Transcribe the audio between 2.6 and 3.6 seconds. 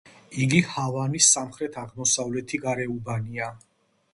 გარეუბანია.